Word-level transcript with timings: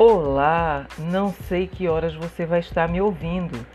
Olá, 0.00 0.86
não 0.96 1.32
sei 1.32 1.66
que 1.66 1.88
horas 1.88 2.14
você 2.14 2.46
vai 2.46 2.60
estar 2.60 2.88
me 2.88 3.00
ouvindo, 3.00 3.66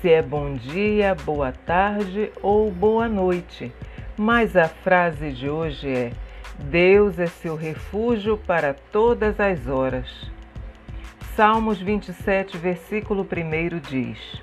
se 0.00 0.12
é 0.12 0.22
bom 0.22 0.54
dia, 0.54 1.12
boa 1.12 1.50
tarde 1.50 2.30
ou 2.40 2.70
boa 2.70 3.08
noite, 3.08 3.72
mas 4.16 4.56
a 4.56 4.68
frase 4.68 5.32
de 5.32 5.50
hoje 5.50 5.88
é: 5.92 6.12
Deus 6.56 7.18
é 7.18 7.26
seu 7.26 7.56
refúgio 7.56 8.38
para 8.38 8.74
todas 8.92 9.40
as 9.40 9.66
horas. 9.66 10.30
Salmos 11.34 11.80
27, 11.80 12.56
versículo 12.58 13.22
1 13.26 13.80
diz: 13.80 14.40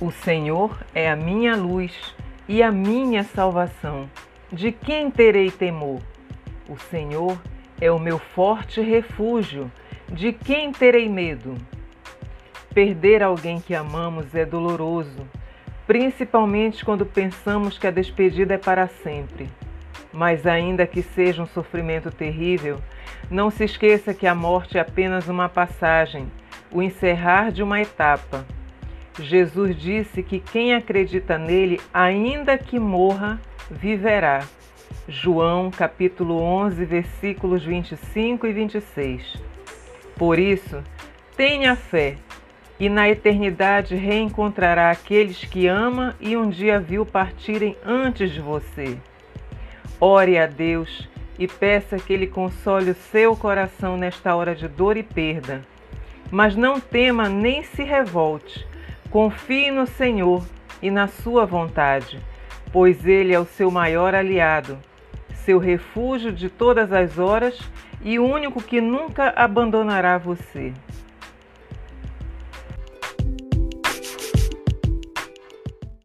O 0.00 0.10
Senhor 0.10 0.74
é 0.94 1.10
a 1.10 1.14
minha 1.14 1.54
luz 1.54 2.14
e 2.48 2.62
a 2.62 2.72
minha 2.72 3.24
salvação. 3.24 4.08
De 4.50 4.72
quem 4.72 5.10
terei 5.10 5.50
temor? 5.50 6.00
O 6.66 6.78
Senhor 6.78 7.38
é 7.78 7.92
o 7.92 7.98
meu 7.98 8.18
forte 8.18 8.80
refúgio 8.80 9.70
de 10.12 10.32
quem 10.32 10.72
terei 10.72 11.08
medo? 11.08 11.54
Perder 12.72 13.22
alguém 13.22 13.60
que 13.60 13.74
amamos 13.74 14.34
é 14.34 14.44
doloroso, 14.44 15.28
principalmente 15.86 16.84
quando 16.84 17.04
pensamos 17.04 17.78
que 17.78 17.86
a 17.86 17.90
despedida 17.90 18.54
é 18.54 18.58
para 18.58 18.88
sempre. 18.88 19.48
Mas, 20.12 20.46
ainda 20.46 20.86
que 20.86 21.02
seja 21.02 21.42
um 21.42 21.46
sofrimento 21.46 22.10
terrível, 22.10 22.80
não 23.30 23.50
se 23.50 23.64
esqueça 23.64 24.14
que 24.14 24.26
a 24.26 24.34
morte 24.34 24.78
é 24.78 24.80
apenas 24.80 25.28
uma 25.28 25.48
passagem, 25.48 26.30
o 26.72 26.82
encerrar 26.82 27.52
de 27.52 27.62
uma 27.62 27.80
etapa. 27.80 28.46
Jesus 29.20 29.76
disse 29.76 30.22
que 30.22 30.40
quem 30.40 30.74
acredita 30.74 31.36
nele, 31.36 31.80
ainda 31.92 32.56
que 32.56 32.78
morra, 32.78 33.38
viverá. 33.70 34.44
João 35.06 35.70
capítulo 35.70 36.40
11, 36.40 36.84
versículos 36.84 37.62
25 37.62 38.46
e 38.46 38.52
26. 38.52 39.47
Por 40.18 40.36
isso, 40.36 40.82
tenha 41.36 41.76
fé 41.76 42.16
e 42.80 42.88
na 42.88 43.08
eternidade 43.08 43.94
reencontrará 43.94 44.90
aqueles 44.90 45.44
que 45.44 45.68
ama 45.68 46.16
e 46.20 46.36
um 46.36 46.50
dia 46.50 46.80
viu 46.80 47.06
partirem 47.06 47.76
antes 47.86 48.32
de 48.32 48.40
você. 48.40 48.98
Ore 50.00 50.36
a 50.36 50.46
Deus 50.46 51.08
e 51.38 51.46
peça 51.46 51.98
que 51.98 52.12
Ele 52.12 52.26
console 52.26 52.90
o 52.90 52.94
seu 52.94 53.36
coração 53.36 53.96
nesta 53.96 54.34
hora 54.34 54.54
de 54.54 54.66
dor 54.66 54.96
e 54.96 55.04
perda. 55.04 55.62
Mas 56.30 56.56
não 56.56 56.80
tema 56.80 57.28
nem 57.28 57.62
se 57.62 57.84
revolte. 57.84 58.66
Confie 59.10 59.70
no 59.70 59.86
Senhor 59.86 60.44
e 60.82 60.90
na 60.90 61.06
Sua 61.06 61.46
vontade, 61.46 62.18
pois 62.72 63.06
Ele 63.06 63.32
é 63.32 63.38
o 63.38 63.46
seu 63.46 63.70
maior 63.70 64.14
aliado, 64.14 64.78
seu 65.48 65.58
refúgio 65.58 66.30
de 66.30 66.50
todas 66.50 66.92
as 66.92 67.18
horas 67.18 67.58
e 68.02 68.18
único 68.18 68.62
que 68.62 68.82
nunca 68.82 69.32
abandonará 69.34 70.18
você. 70.18 70.74